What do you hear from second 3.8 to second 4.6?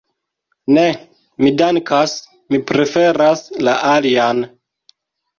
alian.